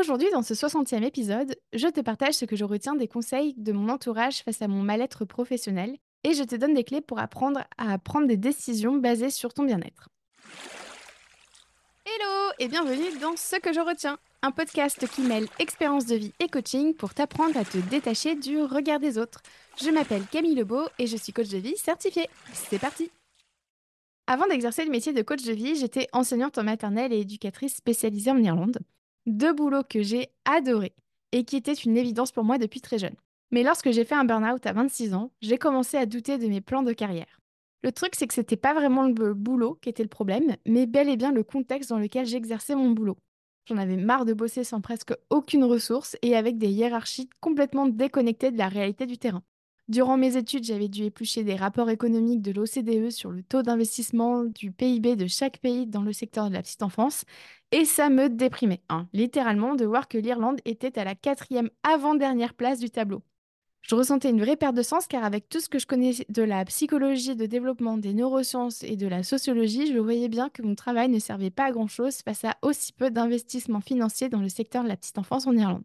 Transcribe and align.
Aujourd'hui, 0.00 0.30
dans 0.32 0.40
ce 0.40 0.54
60e 0.54 1.02
épisode, 1.02 1.54
je 1.74 1.86
te 1.86 2.00
partage 2.00 2.32
ce 2.32 2.46
que 2.46 2.56
je 2.56 2.64
retiens 2.64 2.94
des 2.94 3.06
conseils 3.06 3.52
de 3.58 3.70
mon 3.70 3.90
entourage 3.90 4.42
face 4.42 4.62
à 4.62 4.66
mon 4.66 4.80
mal-être 4.80 5.26
professionnel 5.26 5.98
et 6.24 6.32
je 6.32 6.42
te 6.42 6.56
donne 6.56 6.72
des 6.72 6.84
clés 6.84 7.02
pour 7.02 7.18
apprendre 7.18 7.64
à 7.76 7.98
prendre 7.98 8.26
des 8.26 8.38
décisions 8.38 8.96
basées 8.96 9.28
sur 9.28 9.52
ton 9.52 9.64
bien-être. 9.64 10.08
Hello 12.06 12.52
et 12.58 12.68
bienvenue 12.68 13.18
dans 13.20 13.36
Ce 13.36 13.56
que 13.56 13.74
je 13.74 13.80
retiens, 13.80 14.18
un 14.40 14.52
podcast 14.52 15.06
qui 15.06 15.20
mêle 15.20 15.46
expérience 15.58 16.06
de 16.06 16.16
vie 16.16 16.32
et 16.40 16.48
coaching 16.48 16.94
pour 16.94 17.12
t'apprendre 17.12 17.58
à 17.58 17.64
te 17.66 17.76
détacher 17.76 18.36
du 18.36 18.58
regard 18.62 19.00
des 19.00 19.18
autres. 19.18 19.42
Je 19.82 19.90
m'appelle 19.90 20.24
Camille 20.32 20.54
Lebeau 20.54 20.88
et 20.98 21.06
je 21.06 21.16
suis 21.18 21.34
coach 21.34 21.48
de 21.48 21.58
vie 21.58 21.76
certifiée. 21.76 22.30
C'est 22.54 22.78
parti 22.78 23.10
Avant 24.26 24.46
d'exercer 24.46 24.86
le 24.86 24.92
métier 24.92 25.12
de 25.12 25.20
coach 25.20 25.42
de 25.42 25.52
vie, 25.52 25.76
j'étais 25.76 26.08
enseignante 26.14 26.56
en 26.56 26.64
maternelle 26.64 27.12
et 27.12 27.20
éducatrice 27.20 27.76
spécialisée 27.76 28.30
en 28.30 28.38
Irlande 28.38 28.78
deux 29.26 29.52
boulots 29.52 29.84
que 29.88 30.02
j'ai 30.02 30.28
adorés 30.44 30.94
et 31.32 31.44
qui 31.44 31.56
étaient 31.56 31.72
une 31.72 31.96
évidence 31.96 32.32
pour 32.32 32.44
moi 32.44 32.58
depuis 32.58 32.80
très 32.80 32.98
jeune. 32.98 33.16
Mais 33.50 33.62
lorsque 33.62 33.90
j'ai 33.90 34.04
fait 34.04 34.14
un 34.14 34.24
burn-out 34.24 34.64
à 34.66 34.72
26 34.72 35.14
ans, 35.14 35.32
j'ai 35.40 35.58
commencé 35.58 35.96
à 35.96 36.06
douter 36.06 36.38
de 36.38 36.46
mes 36.46 36.60
plans 36.60 36.82
de 36.82 36.92
carrière. 36.92 37.40
Le 37.82 37.92
truc, 37.92 38.14
c'est 38.14 38.26
que 38.26 38.34
c'était 38.34 38.56
pas 38.56 38.74
vraiment 38.74 39.04
le 39.08 39.34
boulot 39.34 39.78
qui 39.80 39.88
était 39.88 40.02
le 40.02 40.08
problème, 40.08 40.56
mais 40.66 40.86
bel 40.86 41.08
et 41.08 41.16
bien 41.16 41.32
le 41.32 41.42
contexte 41.42 41.90
dans 41.90 41.98
lequel 41.98 42.26
j'exerçais 42.26 42.74
mon 42.74 42.90
boulot. 42.90 43.16
J'en 43.66 43.78
avais 43.78 43.96
marre 43.96 44.24
de 44.24 44.34
bosser 44.34 44.64
sans 44.64 44.80
presque 44.80 45.14
aucune 45.30 45.64
ressource 45.64 46.16
et 46.22 46.36
avec 46.36 46.58
des 46.58 46.68
hiérarchies 46.68 47.30
complètement 47.40 47.86
déconnectées 47.86 48.50
de 48.50 48.58
la 48.58 48.68
réalité 48.68 49.06
du 49.06 49.18
terrain. 49.18 49.42
Durant 49.90 50.16
mes 50.16 50.36
études, 50.36 50.62
j'avais 50.62 50.86
dû 50.86 51.02
éplucher 51.02 51.42
des 51.42 51.56
rapports 51.56 51.90
économiques 51.90 52.42
de 52.42 52.52
l'OCDE 52.52 53.10
sur 53.10 53.32
le 53.32 53.42
taux 53.42 53.62
d'investissement 53.62 54.44
du 54.44 54.70
PIB 54.70 55.16
de 55.16 55.26
chaque 55.26 55.58
pays 55.58 55.84
dans 55.88 56.02
le 56.02 56.12
secteur 56.12 56.48
de 56.48 56.54
la 56.54 56.62
petite 56.62 56.84
enfance, 56.84 57.24
et 57.72 57.84
ça 57.84 58.08
me 58.08 58.28
déprimait, 58.28 58.82
hein, 58.88 59.08
littéralement, 59.12 59.74
de 59.74 59.84
voir 59.84 60.06
que 60.06 60.16
l'Irlande 60.16 60.60
était 60.64 60.96
à 60.96 61.02
la 61.02 61.16
quatrième 61.16 61.70
avant-dernière 61.82 62.54
place 62.54 62.78
du 62.78 62.88
tableau. 62.88 63.24
Je 63.82 63.96
ressentais 63.96 64.30
une 64.30 64.40
vraie 64.40 64.54
perte 64.54 64.76
de 64.76 64.82
sens 64.82 65.08
car 65.08 65.24
avec 65.24 65.48
tout 65.48 65.58
ce 65.58 65.68
que 65.68 65.80
je 65.80 65.88
connais 65.88 66.12
de 66.28 66.42
la 66.44 66.64
psychologie, 66.66 67.34
de 67.34 67.46
développement, 67.46 67.98
des 67.98 68.14
neurosciences 68.14 68.84
et 68.84 68.94
de 68.94 69.08
la 69.08 69.24
sociologie, 69.24 69.92
je 69.92 69.98
voyais 69.98 70.28
bien 70.28 70.50
que 70.50 70.62
mon 70.62 70.76
travail 70.76 71.08
ne 71.08 71.18
servait 71.18 71.50
pas 71.50 71.64
à 71.64 71.72
grand-chose 71.72 72.18
face 72.18 72.44
à 72.44 72.56
aussi 72.62 72.92
peu 72.92 73.10
d'investissements 73.10 73.80
financiers 73.80 74.28
dans 74.28 74.40
le 74.40 74.50
secteur 74.50 74.84
de 74.84 74.88
la 74.88 74.96
petite 74.96 75.18
enfance 75.18 75.48
en 75.48 75.56
Irlande. 75.56 75.82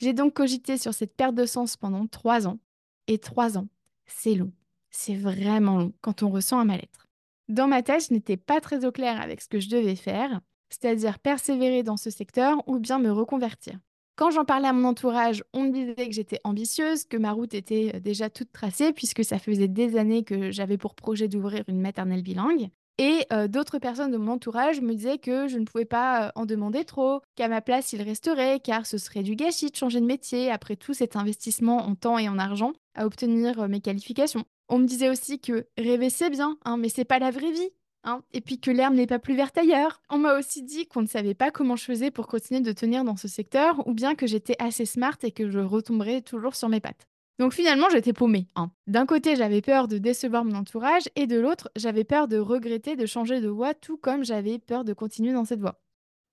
J'ai 0.00 0.14
donc 0.14 0.34
cogité 0.34 0.78
sur 0.78 0.92
cette 0.92 1.14
perte 1.14 1.36
de 1.36 1.46
sens 1.46 1.76
pendant 1.76 2.08
trois 2.08 2.48
ans, 2.48 2.58
et 3.06 3.18
trois 3.18 3.58
ans, 3.58 3.68
c'est 4.06 4.34
long. 4.34 4.52
C'est 4.90 5.16
vraiment 5.16 5.78
long 5.78 5.92
quand 6.00 6.22
on 6.22 6.30
ressent 6.30 6.58
un 6.58 6.64
mal-être. 6.64 7.06
Dans 7.48 7.68
ma 7.68 7.82
tête, 7.82 8.06
je 8.08 8.14
n'étais 8.14 8.36
pas 8.36 8.60
très 8.60 8.84
au 8.84 8.92
clair 8.92 9.20
avec 9.20 9.40
ce 9.40 9.48
que 9.48 9.60
je 9.60 9.68
devais 9.68 9.96
faire, 9.96 10.40
c'est-à-dire 10.68 11.18
persévérer 11.18 11.82
dans 11.82 11.96
ce 11.96 12.10
secteur 12.10 12.62
ou 12.68 12.78
bien 12.78 12.98
me 12.98 13.10
reconvertir. 13.10 13.78
Quand 14.16 14.30
j'en 14.30 14.46
parlais 14.46 14.68
à 14.68 14.72
mon 14.72 14.88
entourage, 14.88 15.44
on 15.52 15.64
me 15.64 15.72
disait 15.72 16.06
que 16.06 16.12
j'étais 16.12 16.40
ambitieuse, 16.42 17.04
que 17.04 17.18
ma 17.18 17.32
route 17.32 17.52
était 17.52 17.92
euh, 17.94 18.00
déjà 18.00 18.30
toute 18.30 18.50
tracée, 18.50 18.92
puisque 18.94 19.22
ça 19.22 19.38
faisait 19.38 19.68
des 19.68 19.96
années 19.98 20.24
que 20.24 20.50
j'avais 20.50 20.78
pour 20.78 20.94
projet 20.94 21.28
d'ouvrir 21.28 21.64
une 21.68 21.80
maternelle 21.82 22.22
bilingue. 22.22 22.70
Et 22.98 23.26
euh, 23.32 23.46
d'autres 23.46 23.78
personnes 23.78 24.10
de 24.10 24.16
mon 24.16 24.32
entourage 24.32 24.80
me 24.80 24.94
disaient 24.94 25.18
que 25.18 25.48
je 25.48 25.58
ne 25.58 25.66
pouvais 25.66 25.84
pas 25.84 26.28
euh, 26.28 26.30
en 26.34 26.46
demander 26.46 26.84
trop, 26.84 27.20
qu'à 27.34 27.48
ma 27.48 27.60
place 27.60 27.92
il 27.92 28.00
resterait, 28.00 28.58
car 28.60 28.86
ce 28.86 28.96
serait 28.96 29.22
du 29.22 29.36
gâchis 29.36 29.70
de 29.70 29.76
changer 29.76 30.00
de 30.00 30.06
métier 30.06 30.50
après 30.50 30.76
tout 30.76 30.94
cet 30.94 31.14
investissement 31.14 31.86
en 31.86 31.94
temps 31.94 32.18
et 32.18 32.28
en 32.28 32.38
argent 32.38 32.72
à 32.94 33.04
obtenir 33.04 33.60
euh, 33.60 33.68
mes 33.68 33.80
qualifications. 33.80 34.44
On 34.68 34.78
me 34.78 34.86
disait 34.86 35.10
aussi 35.10 35.38
que 35.40 35.66
rêver 35.76 36.08
c'est 36.08 36.30
bien, 36.30 36.56
hein, 36.64 36.78
mais 36.78 36.88
c'est 36.88 37.04
pas 37.04 37.18
la 37.18 37.30
vraie 37.30 37.52
vie. 37.52 37.70
Hein, 38.04 38.22
et 38.32 38.40
puis 38.40 38.60
que 38.60 38.70
l'herbe 38.70 38.94
n'est 38.94 39.08
pas 39.08 39.18
plus 39.18 39.34
verte 39.34 39.58
ailleurs. 39.58 40.00
On 40.10 40.18
m'a 40.18 40.38
aussi 40.38 40.62
dit 40.62 40.86
qu'on 40.86 41.02
ne 41.02 41.08
savait 41.08 41.34
pas 41.34 41.50
comment 41.50 41.74
je 41.74 41.84
faisais 41.84 42.12
pour 42.12 42.28
continuer 42.28 42.60
de 42.60 42.70
tenir 42.70 43.02
dans 43.02 43.16
ce 43.16 43.26
secteur, 43.26 43.86
ou 43.88 43.94
bien 43.94 44.14
que 44.14 44.28
j'étais 44.28 44.54
assez 44.60 44.86
smart 44.86 45.16
et 45.24 45.32
que 45.32 45.50
je 45.50 45.58
retomberais 45.58 46.22
toujours 46.22 46.54
sur 46.54 46.68
mes 46.68 46.78
pattes. 46.78 47.08
Donc 47.38 47.52
finalement, 47.52 47.88
j'étais 47.90 48.12
paumée. 48.12 48.46
Hein. 48.56 48.70
D'un 48.86 49.04
côté, 49.04 49.36
j'avais 49.36 49.60
peur 49.60 49.88
de 49.88 49.98
décevoir 49.98 50.44
mon 50.44 50.54
entourage, 50.54 51.04
et 51.16 51.26
de 51.26 51.38
l'autre, 51.38 51.70
j'avais 51.76 52.04
peur 52.04 52.28
de 52.28 52.38
regretter 52.38 52.96
de 52.96 53.06
changer 53.06 53.40
de 53.40 53.48
voie, 53.48 53.74
tout 53.74 53.98
comme 53.98 54.24
j'avais 54.24 54.58
peur 54.58 54.84
de 54.84 54.94
continuer 54.94 55.32
dans 55.32 55.44
cette 55.44 55.60
voie. 55.60 55.80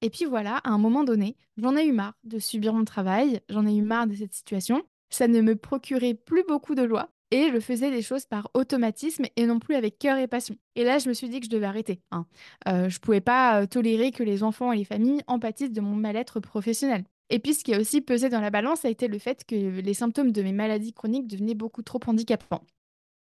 Et 0.01 0.09
puis 0.09 0.25
voilà, 0.25 0.57
à 0.57 0.69
un 0.71 0.77
moment 0.77 1.03
donné, 1.03 1.35
j'en 1.57 1.75
ai 1.75 1.85
eu 1.85 1.91
marre 1.91 2.17
de 2.23 2.39
subir 2.39 2.73
mon 2.73 2.85
travail, 2.85 3.41
j'en 3.49 3.65
ai 3.65 3.75
eu 3.75 3.81
marre 3.81 4.07
de 4.07 4.15
cette 4.15 4.33
situation. 4.33 4.83
Ça 5.09 5.27
ne 5.27 5.41
me 5.41 5.55
procurait 5.55 6.13
plus 6.13 6.43
beaucoup 6.47 6.75
de 6.75 6.87
joie, 6.87 7.09
et 7.31 7.49
je 7.51 7.59
faisais 7.59 7.89
des 7.89 8.01
choses 8.01 8.25
par 8.25 8.49
automatisme 8.53 9.25
et 9.35 9.45
non 9.45 9.59
plus 9.59 9.75
avec 9.75 9.97
cœur 9.97 10.17
et 10.17 10.27
passion. 10.27 10.55
Et 10.75 10.83
là, 10.83 10.99
je 10.99 11.09
me 11.09 11.13
suis 11.13 11.29
dit 11.29 11.39
que 11.39 11.47
je 11.47 11.49
devais 11.49 11.65
arrêter. 11.65 11.99
Hein. 12.11 12.27
Euh, 12.67 12.89
je 12.89 12.97
ne 12.97 12.99
pouvais 12.99 13.21
pas 13.21 13.61
euh, 13.61 13.65
tolérer 13.65 14.11
que 14.11 14.23
les 14.23 14.43
enfants 14.43 14.71
et 14.71 14.77
les 14.77 14.85
familles 14.85 15.21
empathissent 15.27 15.71
de 15.71 15.81
mon 15.81 15.95
mal-être 15.95 16.39
professionnel. 16.39 17.03
Et 17.29 17.39
puis, 17.39 17.53
ce 17.53 17.63
qui 17.63 17.73
a 17.73 17.79
aussi 17.79 18.01
pesé 18.01 18.29
dans 18.29 18.41
la 18.41 18.49
balance 18.49 18.85
a 18.85 18.89
été 18.89 19.07
le 19.07 19.17
fait 19.17 19.45
que 19.45 19.55
les 19.55 19.93
symptômes 19.93 20.31
de 20.31 20.41
mes 20.43 20.51
maladies 20.51 20.93
chroniques 20.93 21.27
devenaient 21.27 21.55
beaucoup 21.55 21.81
trop 21.81 21.99
handicapants. 22.05 22.65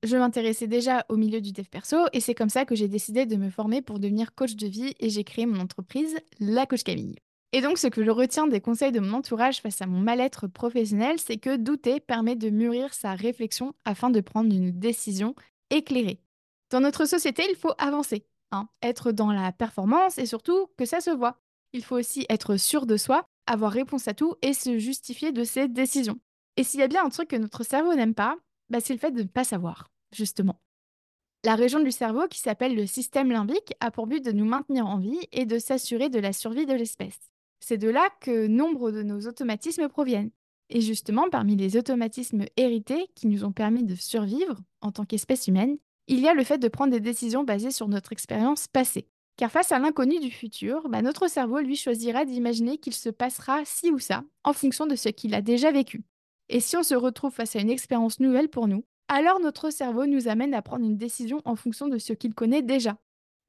Je 0.03 0.17
m'intéressais 0.17 0.67
déjà 0.67 1.05
au 1.09 1.15
milieu 1.15 1.41
du 1.41 1.51
dev 1.51 1.65
perso 1.65 1.97
et 2.11 2.21
c'est 2.21 2.33
comme 2.33 2.49
ça 2.49 2.65
que 2.65 2.73
j'ai 2.73 2.87
décidé 2.87 3.27
de 3.27 3.35
me 3.35 3.51
former 3.51 3.83
pour 3.83 3.99
devenir 3.99 4.33
coach 4.33 4.55
de 4.55 4.67
vie 4.67 4.95
et 4.99 5.09
j'ai 5.09 5.23
créé 5.23 5.45
mon 5.45 5.59
entreprise, 5.59 6.17
La 6.39 6.65
Coach 6.65 6.83
Camille. 6.83 7.15
Et 7.53 7.61
donc, 7.61 7.77
ce 7.77 7.87
que 7.87 8.03
je 8.03 8.09
retiens 8.09 8.47
des 8.47 8.61
conseils 8.61 8.91
de 8.91 8.99
mon 8.99 9.17
entourage 9.17 9.61
face 9.61 9.81
à 9.81 9.85
mon 9.85 9.99
mal-être 9.99 10.47
professionnel, 10.47 11.19
c'est 11.19 11.37
que 11.37 11.55
douter 11.55 11.99
permet 11.99 12.35
de 12.35 12.49
mûrir 12.49 12.93
sa 12.93 13.13
réflexion 13.13 13.73
afin 13.85 14.09
de 14.09 14.21
prendre 14.21 14.53
une 14.55 14.71
décision 14.71 15.35
éclairée. 15.69 16.19
Dans 16.71 16.79
notre 16.79 17.05
société, 17.05 17.43
il 17.49 17.57
faut 17.57 17.73
avancer, 17.77 18.25
hein, 18.51 18.69
être 18.81 19.11
dans 19.11 19.31
la 19.31 19.51
performance 19.51 20.17
et 20.17 20.25
surtout 20.25 20.67
que 20.77 20.85
ça 20.85 21.01
se 21.01 21.11
voit. 21.11 21.37
Il 21.73 21.83
faut 21.83 21.97
aussi 21.97 22.25
être 22.29 22.55
sûr 22.55 22.85
de 22.85 22.97
soi 22.97 23.25
avoir 23.51 23.71
réponse 23.71 24.07
à 24.07 24.13
tout 24.13 24.35
et 24.41 24.53
se 24.53 24.77
justifier 24.77 25.31
de 25.31 25.43
ses 25.43 25.67
décisions. 25.67 26.19
Et 26.57 26.63
s'il 26.63 26.79
y 26.79 26.83
a 26.83 26.87
bien 26.87 27.05
un 27.05 27.09
truc 27.09 27.29
que 27.29 27.35
notre 27.35 27.63
cerveau 27.63 27.93
n'aime 27.93 28.15
pas, 28.15 28.37
bah 28.69 28.79
c'est 28.79 28.93
le 28.93 28.99
fait 28.99 29.11
de 29.11 29.23
ne 29.23 29.27
pas 29.27 29.43
savoir, 29.43 29.91
justement. 30.13 30.61
La 31.43 31.55
région 31.55 31.81
du 31.81 31.91
cerveau 31.91 32.27
qui 32.27 32.39
s'appelle 32.39 32.75
le 32.75 32.85
système 32.85 33.31
limbique 33.31 33.73
a 33.79 33.91
pour 33.91 34.07
but 34.07 34.23
de 34.23 34.31
nous 34.31 34.45
maintenir 34.45 34.85
en 34.85 34.97
vie 34.97 35.27
et 35.31 35.45
de 35.45 35.59
s'assurer 35.59 36.09
de 36.09 36.19
la 36.19 36.33
survie 36.33 36.65
de 36.65 36.73
l'espèce. 36.73 37.19
C'est 37.59 37.77
de 37.77 37.89
là 37.89 38.09
que 38.21 38.47
nombre 38.47 38.91
de 38.91 39.03
nos 39.03 39.27
automatismes 39.27 39.87
proviennent. 39.87 40.31
Et 40.69 40.81
justement, 40.81 41.29
parmi 41.29 41.55
les 41.55 41.75
automatismes 41.77 42.45
hérités 42.55 43.07
qui 43.15 43.27
nous 43.27 43.43
ont 43.43 43.51
permis 43.51 43.83
de 43.83 43.95
survivre 43.95 44.55
en 44.81 44.91
tant 44.91 45.03
qu'espèce 45.03 45.47
humaine, 45.47 45.77
il 46.07 46.19
y 46.19 46.27
a 46.27 46.33
le 46.33 46.43
fait 46.43 46.57
de 46.57 46.67
prendre 46.67 46.91
des 46.91 46.99
décisions 46.99 47.43
basées 47.43 47.71
sur 47.71 47.87
notre 47.87 48.13
expérience 48.13 48.67
passée. 48.67 49.07
Car 49.37 49.51
face 49.51 49.71
à 49.71 49.79
l'inconnu 49.79 50.19
du 50.19 50.29
futur, 50.29 50.87
bah, 50.89 51.01
notre 51.01 51.27
cerveau, 51.27 51.59
lui, 51.59 51.75
choisira 51.75 52.25
d'imaginer 52.25 52.77
qu'il 52.77 52.93
se 52.93 53.09
passera 53.09 53.63
ci 53.65 53.91
ou 53.91 53.99
ça, 53.99 54.23
en 54.43 54.53
fonction 54.53 54.85
de 54.85 54.95
ce 54.95 55.09
qu'il 55.09 55.33
a 55.33 55.41
déjà 55.41 55.71
vécu. 55.71 56.03
Et 56.49 56.59
si 56.59 56.77
on 56.77 56.83
se 56.83 56.95
retrouve 56.95 57.33
face 57.33 57.55
à 57.55 57.59
une 57.59 57.69
expérience 57.69 58.19
nouvelle 58.19 58.49
pour 58.49 58.67
nous, 58.67 58.83
alors 59.07 59.39
notre 59.39 59.69
cerveau 59.71 60.05
nous 60.05 60.27
amène 60.27 60.53
à 60.53 60.61
prendre 60.61 60.85
une 60.85 60.97
décision 60.97 61.41
en 61.45 61.55
fonction 61.55 61.87
de 61.87 61.97
ce 61.97 62.13
qu'il 62.13 62.33
connaît 62.33 62.61
déjà. 62.61 62.97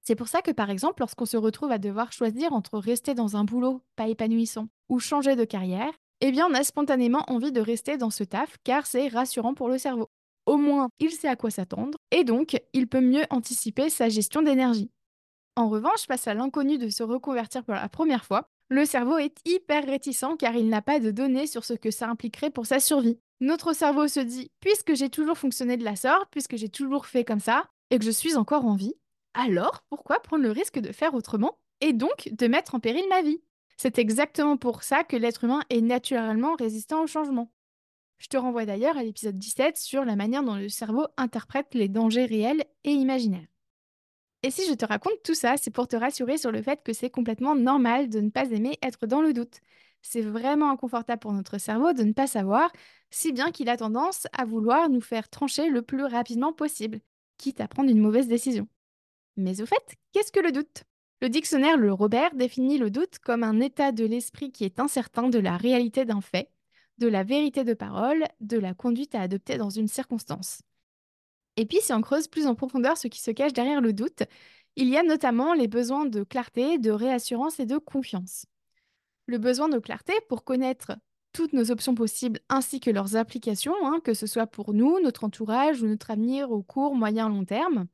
C'est 0.02 0.16
pour 0.16 0.28
ça 0.28 0.42
que, 0.42 0.50
par 0.50 0.70
exemple, 0.70 1.00
lorsqu'on 1.00 1.26
se 1.26 1.36
retrouve 1.36 1.70
à 1.70 1.78
devoir 1.78 2.12
choisir 2.12 2.52
entre 2.52 2.78
rester 2.78 3.14
dans 3.14 3.36
un 3.36 3.44
boulot 3.44 3.82
pas 3.94 4.08
épanouissant 4.08 4.68
ou 4.88 4.98
changer 4.98 5.36
de 5.36 5.44
carrière, 5.44 5.92
eh 6.20 6.32
bien, 6.32 6.48
on 6.50 6.54
a 6.54 6.64
spontanément 6.64 7.24
envie 7.28 7.52
de 7.52 7.60
rester 7.60 7.96
dans 7.96 8.10
ce 8.10 8.24
taf 8.24 8.56
car 8.64 8.86
c'est 8.86 9.08
rassurant 9.08 9.54
pour 9.54 9.68
le 9.68 9.78
cerveau. 9.78 10.08
Au 10.46 10.56
moins, 10.56 10.88
il 10.98 11.10
sait 11.12 11.28
à 11.28 11.36
quoi 11.36 11.50
s'attendre 11.50 11.98
et 12.10 12.24
donc, 12.24 12.60
il 12.72 12.88
peut 12.88 13.00
mieux 13.00 13.24
anticiper 13.30 13.88
sa 13.88 14.08
gestion 14.08 14.42
d'énergie. 14.42 14.90
En 15.56 15.68
revanche, 15.68 16.06
face 16.06 16.26
à 16.28 16.34
l'inconnu 16.34 16.78
de 16.78 16.88
se 16.88 17.02
reconvertir 17.02 17.62
pour 17.64 17.74
la 17.74 17.88
première 17.88 18.24
fois, 18.24 18.48
le 18.70 18.86
cerveau 18.86 19.18
est 19.18 19.36
hyper 19.44 19.84
réticent 19.84 20.36
car 20.38 20.54
il 20.56 20.68
n'a 20.68 20.80
pas 20.80 20.98
de 20.98 21.10
données 21.10 21.46
sur 21.46 21.64
ce 21.64 21.74
que 21.74 21.90
ça 21.90 22.08
impliquerait 22.08 22.50
pour 22.50 22.64
sa 22.64 22.80
survie. 22.80 23.18
Notre 23.40 23.74
cerveau 23.74 24.08
se 24.08 24.20
dit, 24.20 24.50
puisque 24.60 24.94
j'ai 24.94 25.10
toujours 25.10 25.36
fonctionné 25.36 25.76
de 25.76 25.84
la 25.84 25.96
sorte, 25.96 26.28
puisque 26.30 26.56
j'ai 26.56 26.70
toujours 26.70 27.06
fait 27.06 27.24
comme 27.24 27.40
ça, 27.40 27.68
et 27.90 27.98
que 27.98 28.04
je 28.04 28.10
suis 28.10 28.36
encore 28.36 28.64
en 28.64 28.76
vie, 28.76 28.94
alors 29.34 29.82
pourquoi 29.90 30.20
prendre 30.20 30.42
le 30.42 30.50
risque 30.50 30.78
de 30.78 30.92
faire 30.92 31.14
autrement 31.14 31.58
et 31.82 31.92
donc 31.92 32.30
de 32.32 32.46
mettre 32.46 32.74
en 32.74 32.80
péril 32.80 33.04
ma 33.10 33.20
vie? 33.20 33.42
C'est 33.76 33.98
exactement 33.98 34.56
pour 34.56 34.82
ça 34.82 35.04
que 35.04 35.16
l'être 35.16 35.44
humain 35.44 35.60
est 35.68 35.80
naturellement 35.82 36.54
résistant 36.54 37.02
au 37.02 37.06
changement. 37.06 37.52
Je 38.18 38.28
te 38.28 38.36
renvoie 38.38 38.64
d'ailleurs 38.64 38.96
à 38.96 39.02
l'épisode 39.02 39.36
17 39.36 39.76
sur 39.76 40.04
la 40.04 40.16
manière 40.16 40.44
dont 40.44 40.54
le 40.54 40.68
cerveau 40.68 41.06
interprète 41.18 41.74
les 41.74 41.88
dangers 41.88 42.24
réels 42.24 42.64
et 42.84 42.92
imaginaires. 42.92 43.51
Et 44.42 44.50
si 44.50 44.66
je 44.68 44.74
te 44.74 44.84
raconte 44.84 45.22
tout 45.22 45.34
ça, 45.34 45.56
c'est 45.56 45.70
pour 45.70 45.86
te 45.88 45.96
rassurer 45.96 46.36
sur 46.36 46.50
le 46.50 46.62
fait 46.62 46.82
que 46.82 46.92
c'est 46.92 47.10
complètement 47.10 47.54
normal 47.54 48.08
de 48.08 48.20
ne 48.20 48.30
pas 48.30 48.50
aimer 48.50 48.78
être 48.82 49.06
dans 49.06 49.22
le 49.22 49.32
doute. 49.32 49.60
C'est 50.02 50.22
vraiment 50.22 50.70
inconfortable 50.70 51.20
pour 51.20 51.32
notre 51.32 51.58
cerveau 51.58 51.92
de 51.92 52.02
ne 52.02 52.12
pas 52.12 52.26
savoir, 52.26 52.72
si 53.10 53.32
bien 53.32 53.52
qu'il 53.52 53.68
a 53.68 53.76
tendance 53.76 54.26
à 54.32 54.44
vouloir 54.44 54.88
nous 54.88 55.00
faire 55.00 55.28
trancher 55.28 55.68
le 55.68 55.82
plus 55.82 56.04
rapidement 56.04 56.52
possible, 56.52 57.00
quitte 57.38 57.60
à 57.60 57.68
prendre 57.68 57.90
une 57.90 58.00
mauvaise 58.00 58.26
décision. 58.26 58.68
Mais 59.36 59.62
au 59.62 59.66
fait, 59.66 59.96
qu'est-ce 60.12 60.32
que 60.32 60.40
le 60.40 60.52
doute? 60.52 60.84
Le 61.20 61.28
dictionnaire 61.28 61.76
Le 61.76 61.92
Robert 61.92 62.34
définit 62.34 62.78
le 62.78 62.90
doute 62.90 63.20
comme 63.20 63.44
un 63.44 63.60
état 63.60 63.92
de 63.92 64.04
l'esprit 64.04 64.50
qui 64.50 64.64
est 64.64 64.80
incertain 64.80 65.28
de 65.28 65.38
la 65.38 65.56
réalité 65.56 66.04
d'un 66.04 66.20
fait, 66.20 66.50
de 66.98 67.06
la 67.06 67.22
vérité 67.22 67.62
de 67.64 67.74
parole, 67.74 68.26
de 68.40 68.58
la 68.58 68.74
conduite 68.74 69.14
à 69.14 69.20
adopter 69.20 69.56
dans 69.56 69.70
une 69.70 69.88
circonstance. 69.88 70.62
Et 71.56 71.66
puis, 71.66 71.78
si 71.80 71.92
on 71.92 72.00
creuse 72.00 72.28
plus 72.28 72.46
en 72.46 72.54
profondeur 72.54 72.96
ce 72.96 73.08
qui 73.08 73.20
se 73.20 73.30
cache 73.30 73.52
derrière 73.52 73.80
le 73.80 73.92
doute, 73.92 74.22
il 74.76 74.88
y 74.88 74.96
a 74.96 75.02
notamment 75.02 75.54
les 75.54 75.68
besoins 75.68 76.06
de 76.06 76.22
clarté, 76.22 76.78
de 76.78 76.90
réassurance 76.90 77.60
et 77.60 77.66
de 77.66 77.78
confiance. 77.78 78.46
Le 79.26 79.38
besoin 79.38 79.68
de 79.68 79.78
clarté 79.78 80.14
pour 80.28 80.44
connaître 80.44 80.92
toutes 81.32 81.52
nos 81.52 81.70
options 81.70 81.94
possibles 81.94 82.40
ainsi 82.48 82.80
que 82.80 82.90
leurs 82.90 83.16
applications, 83.16 83.74
hein, 83.84 84.00
que 84.04 84.14
ce 84.14 84.26
soit 84.26 84.46
pour 84.46 84.74
nous, 84.74 85.00
notre 85.00 85.24
entourage 85.24 85.82
ou 85.82 85.86
notre 85.86 86.10
avenir 86.10 86.50
au 86.50 86.62
court, 86.62 86.94
moyen, 86.94 87.28
long 87.28 87.44
terme. 87.44 87.86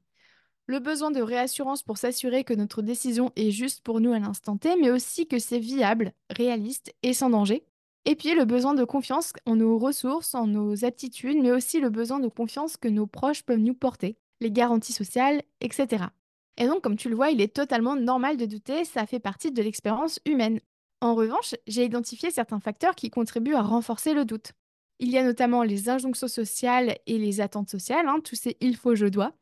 Le 0.67 0.81
besoin 0.81 1.11
de 1.11 1.23
réassurance 1.23 1.83
pour 1.83 1.99
s'assurer 1.99 2.45
que 2.45 2.55
notre 2.55 2.83
décision 2.83 3.33
est 3.37 3.51
juste 3.51 3.83
pour 3.83 4.01
nous 4.01 4.13
à 4.13 4.19
l'instant 4.19 4.57
T, 4.57 4.77
mais 4.77 4.91
aussi 4.91 5.27
que 5.27 5.39
c'est 5.39 5.59
viable, 5.59 6.13
réaliste 6.31 6.95
et 7.03 7.15
sans 7.15 7.31
danger. 7.31 7.68
Et 8.09 8.17
puis 8.17 8.35
le 8.35 8.47
besoin 8.47 8.73
de 8.73 8.85
confiance 8.85 9.35
en 9.45 9.57
nos 9.57 9.77
ressources, 9.77 10.35
en 10.35 10.47
nos 10.47 10.83
aptitudes, 10.83 11.37
mais 11.43 11.53
aussi 11.53 11.79
le 11.79 11.91
besoin 11.91 12.21
de 12.21 12.29
confiance 12.29 12.79
que 12.79 12.89
nos 12.89 13.07
proches 13.07 13.43
peuvent 13.43 13.59
nous 13.59 13.75
porter, 13.75 14.17
les 14.41 14.51
garanties 14.51 14.95
sociales, 14.95 15.43
etc. 15.61 16.07
Et 16.57 16.67
donc, 16.67 16.81
comme 16.83 16.97
tu 16.97 17.11
le 17.11 17.17
vois, 17.17 17.29
il 17.29 17.43
est 17.43 17.55
totalement 17.55 17.97
normal 17.97 18.39
de 18.39 18.47
douter, 18.47 18.87
ça 18.87 19.05
fait 19.05 19.21
partie 19.21 19.53
de 19.53 19.61
l'expérience 19.61 20.21
humaine. 20.25 20.59
En 21.03 21.15
revanche, 21.15 21.55
j'ai 21.67 21.85
identifié 21.85 22.31
certains 22.31 22.61
facteurs 22.61 22.95
qui 22.95 23.11
contribuent 23.11 23.57
à 23.57 23.61
renforcer 23.61 24.15
le 24.15 24.25
doute. 24.25 24.53
Il 25.01 25.11
y 25.11 25.19
a 25.19 25.23
notamment 25.23 25.63
les 25.63 25.91
injonctions 25.91 26.29
sociales 26.29 26.97
et 27.07 27.19
les 27.19 27.43
attentes 27.43 27.69
sociales, 27.69 28.09
hein, 28.09 28.21
tous 28.25 28.37
ces 28.37 28.57
il 28.63 28.79
faut, 28.79 28.95
je 28.95 29.05
dois, 29.05 29.35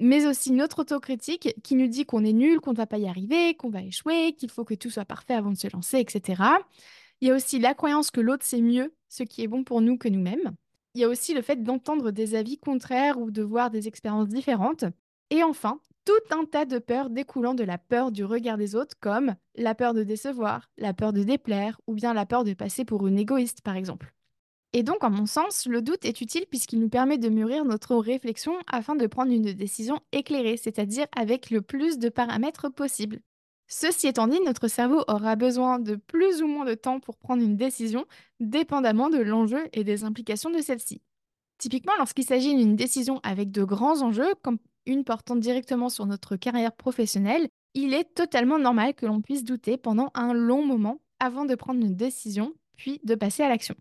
mais 0.00 0.26
aussi 0.26 0.50
notre 0.50 0.80
autocritique 0.80 1.54
qui 1.62 1.76
nous 1.76 1.86
dit 1.86 2.04
qu'on 2.04 2.24
est 2.24 2.32
nul, 2.32 2.58
qu'on 2.58 2.72
ne 2.72 2.76
va 2.76 2.86
pas 2.88 2.98
y 2.98 3.06
arriver, 3.06 3.54
qu'on 3.54 3.70
va 3.70 3.84
échouer, 3.84 4.32
qu'il 4.32 4.50
faut 4.50 4.64
que 4.64 4.74
tout 4.74 4.90
soit 4.90 5.04
parfait 5.04 5.34
avant 5.34 5.52
de 5.52 5.56
se 5.56 5.68
lancer, 5.72 6.00
etc. 6.00 6.42
Il 7.20 7.28
y 7.28 7.30
a 7.30 7.34
aussi 7.34 7.58
la 7.58 7.74
croyance 7.74 8.10
que 8.10 8.20
l'autre 8.20 8.44
sait 8.44 8.60
mieux 8.60 8.94
ce 9.08 9.22
qui 9.24 9.42
est 9.42 9.48
bon 9.48 9.64
pour 9.64 9.80
nous 9.80 9.98
que 9.98 10.08
nous-mêmes. 10.08 10.54
Il 10.94 11.00
y 11.00 11.04
a 11.04 11.08
aussi 11.08 11.34
le 11.34 11.42
fait 11.42 11.62
d'entendre 11.62 12.10
des 12.10 12.34
avis 12.34 12.58
contraires 12.58 13.18
ou 13.18 13.30
de 13.30 13.42
voir 13.42 13.70
des 13.70 13.88
expériences 13.88 14.28
différentes. 14.28 14.84
Et 15.30 15.42
enfin, 15.42 15.80
tout 16.04 16.12
un 16.30 16.44
tas 16.44 16.64
de 16.64 16.78
peurs 16.78 17.10
découlant 17.10 17.54
de 17.54 17.64
la 17.64 17.76
peur 17.76 18.12
du 18.12 18.24
regard 18.24 18.56
des 18.56 18.74
autres, 18.74 18.96
comme 19.00 19.34
la 19.56 19.74
peur 19.74 19.94
de 19.94 20.02
décevoir, 20.02 20.70
la 20.78 20.94
peur 20.94 21.12
de 21.12 21.22
déplaire, 21.22 21.80
ou 21.86 21.94
bien 21.94 22.14
la 22.14 22.24
peur 22.24 22.44
de 22.44 22.54
passer 22.54 22.84
pour 22.84 23.06
une 23.06 23.18
égoïste, 23.18 23.60
par 23.62 23.76
exemple. 23.76 24.14
Et 24.72 24.82
donc, 24.82 25.02
en 25.02 25.10
mon 25.10 25.26
sens, 25.26 25.66
le 25.66 25.82
doute 25.82 26.04
est 26.04 26.20
utile 26.20 26.46
puisqu'il 26.48 26.80
nous 26.80 26.88
permet 26.88 27.18
de 27.18 27.28
mûrir 27.28 27.64
notre 27.64 27.96
réflexion 27.96 28.54
afin 28.66 28.96
de 28.96 29.06
prendre 29.06 29.32
une 29.32 29.52
décision 29.52 30.00
éclairée, 30.12 30.56
c'est-à-dire 30.56 31.06
avec 31.16 31.50
le 31.50 31.62
plus 31.62 31.98
de 31.98 32.08
paramètres 32.10 32.70
possible. 32.70 33.20
Ceci 33.68 34.08
étant 34.08 34.26
dit, 34.26 34.40
notre 34.40 34.66
cerveau 34.66 35.04
aura 35.08 35.36
besoin 35.36 35.78
de 35.78 35.94
plus 35.94 36.42
ou 36.42 36.46
moins 36.46 36.64
de 36.64 36.74
temps 36.74 37.00
pour 37.00 37.18
prendre 37.18 37.42
une 37.42 37.56
décision, 37.56 38.06
dépendamment 38.40 39.10
de 39.10 39.18
l'enjeu 39.18 39.68
et 39.74 39.84
des 39.84 40.04
implications 40.04 40.50
de 40.50 40.60
celle-ci. 40.62 41.02
Typiquement, 41.58 41.92
lorsqu'il 41.98 42.24
s'agit 42.24 42.54
d'une 42.54 42.76
décision 42.76 43.20
avec 43.22 43.50
de 43.50 43.64
grands 43.64 44.00
enjeux, 44.00 44.32
comme 44.42 44.58
une 44.86 45.04
portant 45.04 45.36
directement 45.36 45.90
sur 45.90 46.06
notre 46.06 46.36
carrière 46.36 46.72
professionnelle, 46.72 47.48
il 47.74 47.92
est 47.92 48.14
totalement 48.14 48.58
normal 48.58 48.94
que 48.94 49.04
l'on 49.04 49.20
puisse 49.20 49.44
douter 49.44 49.76
pendant 49.76 50.10
un 50.14 50.32
long 50.32 50.64
moment 50.64 51.00
avant 51.20 51.44
de 51.44 51.54
prendre 51.54 51.84
une 51.84 51.94
décision, 51.94 52.54
puis 52.76 53.00
de 53.04 53.14
passer 53.14 53.42
à 53.42 53.48
l'action. 53.48 53.74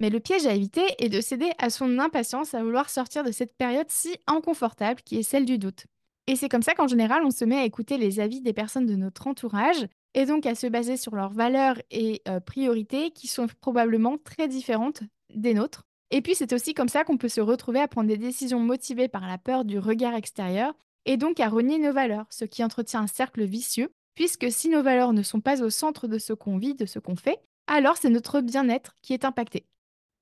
Mais 0.00 0.10
le 0.10 0.20
piège 0.20 0.46
à 0.46 0.54
éviter 0.54 0.84
est 0.98 1.08
de 1.08 1.20
céder 1.20 1.50
à 1.58 1.70
son 1.70 1.98
impatience 1.98 2.54
à 2.54 2.62
vouloir 2.62 2.88
sortir 2.88 3.24
de 3.24 3.32
cette 3.32 3.56
période 3.56 3.86
si 3.88 4.16
inconfortable 4.26 5.00
qui 5.02 5.16
est 5.16 5.22
celle 5.22 5.44
du 5.44 5.58
doute. 5.58 5.86
Et 6.26 6.36
c'est 6.36 6.48
comme 6.48 6.62
ça 6.62 6.74
qu'en 6.74 6.88
général, 6.88 7.22
on 7.24 7.30
se 7.30 7.44
met 7.44 7.58
à 7.58 7.64
écouter 7.64 7.98
les 7.98 8.18
avis 8.18 8.40
des 8.40 8.54
personnes 8.54 8.86
de 8.86 8.96
notre 8.96 9.26
entourage 9.26 9.86
et 10.14 10.24
donc 10.24 10.46
à 10.46 10.54
se 10.54 10.66
baser 10.66 10.96
sur 10.96 11.14
leurs 11.14 11.32
valeurs 11.32 11.76
et 11.90 12.22
euh, 12.28 12.40
priorités 12.40 13.10
qui 13.10 13.26
sont 13.26 13.46
probablement 13.60 14.16
très 14.16 14.48
différentes 14.48 15.02
des 15.34 15.54
nôtres. 15.54 15.82
Et 16.10 16.22
puis 16.22 16.34
c'est 16.34 16.52
aussi 16.52 16.74
comme 16.74 16.88
ça 16.88 17.04
qu'on 17.04 17.18
peut 17.18 17.28
se 17.28 17.40
retrouver 17.40 17.80
à 17.80 17.88
prendre 17.88 18.08
des 18.08 18.16
décisions 18.16 18.60
motivées 18.60 19.08
par 19.08 19.26
la 19.26 19.36
peur 19.36 19.64
du 19.64 19.78
regard 19.78 20.14
extérieur 20.14 20.74
et 21.06 21.16
donc 21.16 21.40
à 21.40 21.48
renier 21.48 21.78
nos 21.78 21.92
valeurs, 21.92 22.26
ce 22.30 22.44
qui 22.44 22.64
entretient 22.64 23.02
un 23.02 23.06
cercle 23.06 23.44
vicieux, 23.44 23.92
puisque 24.14 24.50
si 24.50 24.68
nos 24.68 24.82
valeurs 24.82 25.12
ne 25.12 25.22
sont 25.22 25.40
pas 25.40 25.62
au 25.62 25.70
centre 25.70 26.08
de 26.08 26.18
ce 26.18 26.32
qu'on 26.32 26.56
vit, 26.56 26.74
de 26.74 26.86
ce 26.86 26.98
qu'on 26.98 27.16
fait, 27.16 27.40
alors 27.66 27.96
c'est 27.96 28.10
notre 28.10 28.40
bien-être 28.40 28.94
qui 29.02 29.12
est 29.12 29.24
impacté. 29.24 29.66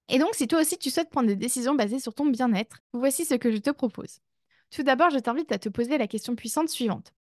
Et 0.08 0.18
donc 0.18 0.34
si 0.34 0.48
toi 0.48 0.60
aussi 0.60 0.78
tu 0.78 0.90
souhaites 0.90 1.10
prendre 1.10 1.28
des 1.28 1.36
décisions 1.36 1.74
basées 1.74 2.00
sur 2.00 2.14
ton 2.14 2.26
bien-être, 2.26 2.78
voici 2.92 3.24
ce 3.24 3.34
que 3.34 3.52
je 3.52 3.58
te 3.58 3.70
propose. 3.70 4.18
Tout 4.72 4.82
d'abord, 4.82 5.10
je 5.10 5.18
t'invite 5.18 5.52
à 5.52 5.58
te 5.58 5.68
poser 5.68 5.98
la 5.98 6.06
question 6.06 6.34
puissante 6.34 6.70
suivante. 6.70 7.12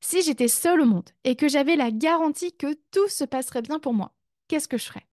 Si 0.00 0.22
j'étais 0.22 0.46
seule 0.46 0.80
au 0.80 0.86
monde 0.86 1.10
et 1.24 1.34
que 1.34 1.48
j'avais 1.48 1.74
la 1.74 1.90
garantie 1.90 2.56
que 2.56 2.72
tout 2.92 3.08
se 3.08 3.24
passerait 3.24 3.62
bien 3.62 3.80
pour 3.80 3.92
moi, 3.92 4.14
qu'est-ce 4.46 4.68
que 4.68 4.78
je 4.78 4.84
ferais? 4.84 5.06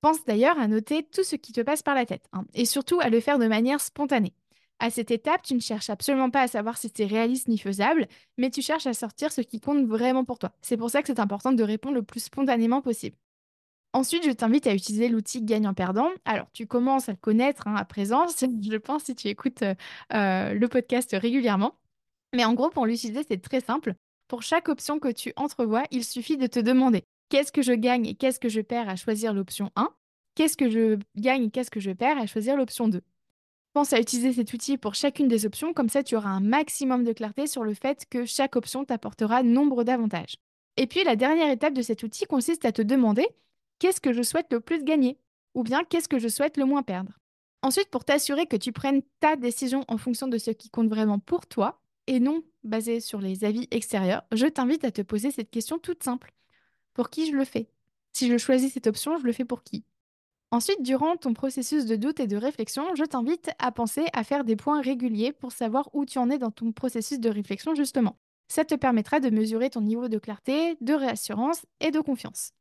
Pense 0.00 0.24
d'ailleurs 0.24 0.58
à 0.58 0.66
noter 0.66 1.04
tout 1.04 1.22
ce 1.22 1.36
qui 1.36 1.52
te 1.52 1.60
passe 1.60 1.84
par 1.84 1.94
la 1.94 2.04
tête, 2.04 2.26
hein, 2.32 2.44
et 2.52 2.64
surtout 2.66 3.00
à 3.00 3.10
le 3.10 3.20
faire 3.20 3.38
de 3.38 3.46
manière 3.46 3.80
spontanée. 3.80 4.34
À 4.80 4.90
cette 4.90 5.12
étape, 5.12 5.42
tu 5.42 5.54
ne 5.54 5.60
cherches 5.60 5.88
absolument 5.88 6.30
pas 6.30 6.42
à 6.42 6.48
savoir 6.48 6.76
si 6.78 6.90
c'est 6.94 7.06
réaliste 7.06 7.48
ni 7.48 7.58
faisable, 7.58 8.08
mais 8.38 8.50
tu 8.50 8.60
cherches 8.60 8.86
à 8.86 8.92
sortir 8.92 9.32
ce 9.32 9.40
qui 9.40 9.60
compte 9.60 9.86
vraiment 9.86 10.24
pour 10.24 10.38
toi. 10.40 10.52
C'est 10.62 10.76
pour 10.76 10.90
ça 10.90 11.00
que 11.00 11.06
c'est 11.06 11.20
important 11.20 11.52
de 11.52 11.62
répondre 11.62 11.94
le 11.94 12.02
plus 12.02 12.24
spontanément 12.24 12.82
possible. 12.82 13.16
Ensuite, 13.96 14.26
je 14.26 14.30
t'invite 14.30 14.66
à 14.66 14.74
utiliser 14.74 15.08
l'outil 15.08 15.40
gagnant-perdant. 15.40 16.10
Alors, 16.26 16.48
tu 16.52 16.66
commences 16.66 17.08
à 17.08 17.12
le 17.12 17.16
connaître 17.16 17.66
hein, 17.66 17.76
à 17.76 17.84
présent, 17.86 18.26
je 18.38 18.76
pense, 18.76 19.04
si 19.04 19.14
tu 19.14 19.28
écoutes 19.28 19.62
euh, 19.62 19.74
euh, 20.12 20.52
le 20.52 20.68
podcast 20.68 21.16
régulièrement. 21.18 21.78
Mais 22.34 22.44
en 22.44 22.52
gros, 22.52 22.68
pour 22.68 22.84
l'utiliser, 22.84 23.22
c'est 23.26 23.40
très 23.40 23.62
simple. 23.62 23.94
Pour 24.28 24.42
chaque 24.42 24.68
option 24.68 24.98
que 24.98 25.10
tu 25.10 25.32
entrevois, 25.36 25.84
il 25.92 26.04
suffit 26.04 26.36
de 26.36 26.46
te 26.46 26.60
demander 26.60 27.04
qu'est-ce 27.30 27.50
que 27.50 27.62
je 27.62 27.72
gagne 27.72 28.04
et 28.04 28.14
qu'est-ce 28.14 28.38
que 28.38 28.50
je 28.50 28.60
perds 28.60 28.90
à 28.90 28.96
choisir 28.96 29.32
l'option 29.32 29.70
1 29.76 29.88
Qu'est-ce 30.34 30.58
que 30.58 30.68
je 30.68 30.98
gagne 31.16 31.44
et 31.44 31.50
qu'est-ce 31.50 31.70
que 31.70 31.80
je 31.80 31.92
perds 31.92 32.18
à 32.18 32.26
choisir 32.26 32.58
l'option 32.58 32.88
2 32.88 33.00
Pense 33.72 33.94
à 33.94 33.98
utiliser 33.98 34.34
cet 34.34 34.52
outil 34.52 34.76
pour 34.76 34.94
chacune 34.94 35.28
des 35.28 35.46
options, 35.46 35.72
comme 35.72 35.88
ça 35.88 36.02
tu 36.02 36.16
auras 36.16 36.28
un 36.28 36.40
maximum 36.40 37.02
de 37.02 37.14
clarté 37.14 37.46
sur 37.46 37.64
le 37.64 37.72
fait 37.72 38.04
que 38.10 38.26
chaque 38.26 38.56
option 38.56 38.84
t'apportera 38.84 39.42
nombre 39.42 39.84
d'avantages. 39.84 40.36
Et 40.76 40.86
puis 40.86 41.02
la 41.02 41.16
dernière 41.16 41.50
étape 41.50 41.72
de 41.72 41.80
cet 41.80 42.02
outil 42.02 42.26
consiste 42.26 42.66
à 42.66 42.72
te 42.72 42.82
demander 42.82 43.26
qu'est-ce 43.78 44.00
que 44.00 44.12
je 44.12 44.22
souhaite 44.22 44.52
le 44.52 44.60
plus 44.60 44.84
gagner 44.84 45.18
ou 45.54 45.62
bien 45.62 45.84
qu'est-ce 45.84 46.08
que 46.08 46.18
je 46.18 46.28
souhaite 46.28 46.58
le 46.58 46.66
moins 46.66 46.82
perdre. 46.82 47.18
Ensuite, 47.62 47.90
pour 47.90 48.04
t'assurer 48.04 48.46
que 48.46 48.56
tu 48.56 48.72
prennes 48.72 49.02
ta 49.20 49.36
décision 49.36 49.84
en 49.88 49.96
fonction 49.96 50.28
de 50.28 50.38
ce 50.38 50.50
qui 50.50 50.70
compte 50.70 50.88
vraiment 50.88 51.18
pour 51.18 51.46
toi 51.46 51.80
et 52.06 52.20
non 52.20 52.42
basé 52.62 53.00
sur 53.00 53.20
les 53.20 53.44
avis 53.44 53.66
extérieurs, 53.70 54.22
je 54.32 54.46
t'invite 54.46 54.84
à 54.84 54.90
te 54.90 55.02
poser 55.02 55.30
cette 55.30 55.50
question 55.50 55.78
toute 55.78 56.04
simple. 56.04 56.34
Pour 56.92 57.10
qui 57.10 57.26
je 57.26 57.36
le 57.36 57.44
fais? 57.44 57.68
Si 58.12 58.28
je 58.28 58.36
choisis 58.36 58.72
cette 58.72 58.86
option, 58.86 59.18
je 59.18 59.24
le 59.24 59.32
fais 59.32 59.44
pour 59.44 59.62
qui? 59.62 59.84
Ensuite, 60.52 60.82
durant 60.82 61.16
ton 61.16 61.34
processus 61.34 61.86
de 61.86 61.96
doute 61.96 62.20
et 62.20 62.26
de 62.26 62.36
réflexion, 62.36 62.94
je 62.94 63.04
t'invite 63.04 63.50
à 63.58 63.72
penser 63.72 64.04
à 64.12 64.22
faire 64.22 64.44
des 64.44 64.56
points 64.56 64.80
réguliers 64.80 65.32
pour 65.32 65.52
savoir 65.52 65.88
où 65.92 66.04
tu 66.04 66.18
en 66.18 66.30
es 66.30 66.38
dans 66.38 66.52
ton 66.52 66.70
processus 66.72 67.18
de 67.18 67.30
réflexion 67.30 67.74
justement. 67.74 68.16
Ça 68.48 68.64
te 68.64 68.74
permettra 68.76 69.18
de 69.18 69.28
mesurer 69.30 69.70
ton 69.70 69.80
niveau 69.80 70.08
de 70.08 70.18
clarté, 70.18 70.76
de 70.80 70.94
réassurance 70.94 71.66
et 71.80 71.90
de 71.90 72.00
confiance. 72.00 72.52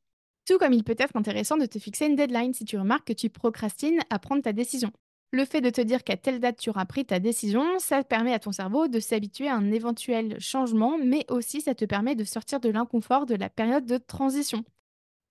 Tout 0.46 0.60
comme 0.60 0.74
il 0.74 0.84
peut 0.84 0.96
être 0.98 1.16
intéressant 1.16 1.58
de 1.58 1.66
te 1.66 1.80
fixer 1.80 2.06
une 2.06 2.16
deadline 2.16 2.54
si 2.54 2.66
tu 2.66 2.78
remarques 2.78 3.08
que 3.08 3.14
tu 3.14 3.30
procrastines 3.30 4.00
à 4.10 4.20
prendre 4.20 4.44
ta 4.44 4.54
décision. 4.54 4.92
Le 5.32 5.44
fait 5.44 5.60
de 5.60 5.72
te 5.72 5.82
dire 5.82 6.04
qu'à 6.04 6.18
telle 6.18 6.40
date 6.40 6.60
tu 6.60 6.70
auras 6.70 6.86
pris 6.86 7.04
ta 7.04 7.20
décision, 7.20 7.80
ça 7.80 8.04
permet 8.04 8.34
à 8.34 8.40
ton 8.40 8.52
cerveau 8.52 8.88
de 8.88 9.00
s'habituer 9.00 9.48
à 9.48 9.56
un 9.56 9.72
éventuel 9.72 10.40
changement, 10.40 10.98
mais 10.98 11.26
aussi 11.30 11.62
ça 11.62 11.74
te 11.74 11.84
permet 11.84 12.16
de 12.16 12.24
sortir 12.24 12.60
de 12.60 12.70
l'inconfort 12.70 13.26
de 13.26 13.36
la 13.36 13.50
période 13.50 13.86
de 13.86 13.98
transition. 13.98 14.64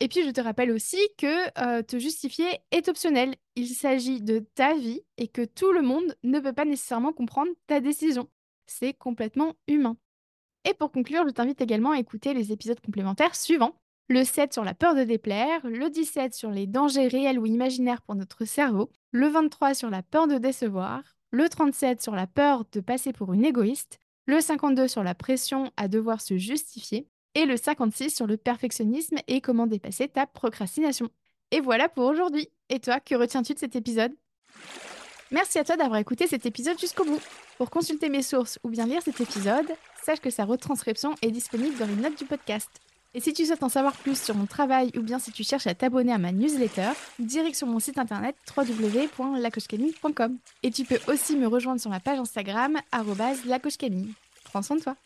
Et 0.00 0.09
puis 0.09 0.25
je 0.25 0.31
te 0.31 0.41
rappelle 0.41 0.73
aussi 0.73 0.99
que 1.17 1.62
euh, 1.65 1.83
te 1.83 1.99
justifier 1.99 2.47
est 2.73 2.88
optionnel. 2.88 3.37
Il 3.55 3.69
s'agit 3.69 4.21
de 4.21 4.41
ta 4.41 4.75
vie 4.75 5.00
et 5.17 5.29
que 5.29 5.45
tout 5.45 5.71
le 5.71 5.83
monde 5.83 6.17
ne 6.25 6.41
peut 6.41 6.53
pas 6.53 6.65
nécessairement 6.65 7.12
comprendre 7.12 7.53
ta 7.69 7.81
décision. 7.81 8.29
C'est 8.67 8.95
complètement 8.95 9.55
humain. 9.69 9.97
Et 10.69 10.75
pour 10.75 10.91
conclure, 10.91 11.25
je 11.27 11.33
t'invite 11.33 11.61
également 11.61 11.93
à 11.93 12.00
écouter 12.00 12.35
les 12.35 12.50
épisodes 12.50 12.81
complémentaires 12.81 13.37
suivants 13.37 13.79
le 14.09 14.25
7 14.25 14.53
sur 14.53 14.65
la 14.65 14.75
peur 14.75 14.95
de 14.95 15.05
déplaire, 15.05 15.61
le 15.65 15.89
17 15.89 16.35
sur 16.35 16.51
les 16.51 16.67
dangers 16.67 17.09
réels 17.09 17.39
ou 17.39 17.47
imaginaires 17.47 18.03
pour 18.03 18.15
notre 18.15 18.45
cerveau, 18.45 18.91
le 19.13 19.29
23 19.29 19.75
sur 19.75 19.91
la 19.91 20.03
peur 20.03 20.27
de 20.27 20.39
décevoir, 20.39 21.03
le 21.31 21.49
37 21.49 22.03
sur 22.03 22.15
la 22.15 22.27
peur 22.27 22.65
de 22.73 22.81
passer 22.81 23.13
pour 23.13 23.33
une 23.33 23.45
égoïste, 23.45 23.99
le 24.27 24.41
52 24.41 24.89
sur 24.89 25.03
la 25.03 25.15
pression 25.15 25.71
à 25.77 25.89
devoir 25.89 26.21
se 26.21 26.37
justifier, 26.37 27.09
et 27.35 27.47
le 27.47 27.57
56 27.57 28.11
sur 28.15 28.27
le 28.27 28.37
perfectionnisme 28.37 29.17
et 29.27 29.41
comment 29.41 29.67
dépasser 29.67 30.09
ta 30.09 30.27
procrastination. 30.27 31.11
Et 31.51 31.61
voilà 31.61 31.89
pour 31.89 32.07
aujourd'hui. 32.07 32.49
Et 32.69 32.81
toi, 32.81 33.01
que 33.01 33.15
retiens-tu 33.15 33.55
de 33.55 33.59
cet 33.59 33.77
épisode? 33.77 34.13
Merci 35.31 35.59
à 35.59 35.65
toi 35.65 35.77
d'avoir 35.77 35.99
écouté 35.99 36.27
cet 36.27 36.47
épisode 36.47 36.79
jusqu'au 36.79 37.05
bout. 37.05 37.21
Pour 37.59 37.71
consulter 37.71 38.09
mes 38.09 38.23
sources 38.23 38.59
ou 38.63 38.69
bien 38.69 38.87
lire 38.87 39.03
cet 39.03 39.21
épisode, 39.21 39.67
sache 40.05 40.21
que 40.21 40.31
sa 40.31 40.45
retranscription 40.45 41.15
est 41.23 41.31
disponible 41.31 41.77
dans 41.77 41.87
les 41.87 41.97
notes 41.97 42.19
du 42.19 42.25
podcast. 42.25 42.84
Et 43.16 43.21
si 43.21 43.33
tu 43.33 43.47
souhaites 43.47 43.62
en 43.62 43.68
savoir 43.68 43.92
plus 43.92 44.21
sur 44.21 44.35
mon 44.35 44.47
travail 44.47 44.90
ou 44.97 45.00
bien 45.00 45.21
si 45.21 45.30
tu 45.30 45.44
cherches 45.44 45.68
à 45.68 45.75
t'abonner 45.75 46.12
à 46.12 46.18
ma 46.18 46.33
newsletter, 46.33 46.90
direct 47.21 47.54
sur 47.54 47.68
mon 47.68 47.78
site 47.78 47.99
internet 47.99 48.35
www.lacochecamille.com. 48.56 50.37
Et 50.64 50.71
tu 50.73 50.85
peux 50.85 50.99
aussi 51.06 51.37
me 51.37 51.47
rejoindre 51.47 51.80
sur 51.80 51.90
ma 51.90 52.00
page 52.00 52.18
Instagram, 52.18 52.80
lacochecamille. 53.47 54.12
Prends 54.44 54.62
soin 54.62 54.76
de 54.76 54.83
toi. 54.83 54.97